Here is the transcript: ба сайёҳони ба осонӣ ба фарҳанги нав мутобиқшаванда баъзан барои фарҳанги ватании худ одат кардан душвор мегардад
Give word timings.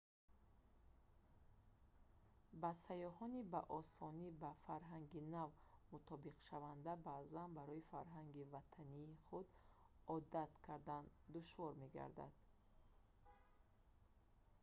ба 2.61 2.71
сайёҳони 2.85 3.41
ба 3.53 3.61
осонӣ 3.79 4.27
ба 4.41 4.51
фарҳанги 4.63 5.21
нав 5.35 5.51
мутобиқшаванда 5.91 6.93
баъзан 7.07 7.49
барои 7.57 7.87
фарҳанги 7.91 8.47
ватании 8.55 9.17
худ 9.25 9.47
одат 10.17 10.51
кардан 10.65 11.03
душвор 11.33 11.71
мегардад 11.81 12.33